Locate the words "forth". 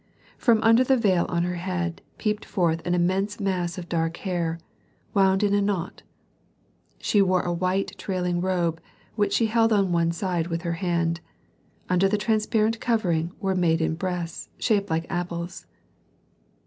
2.43-2.81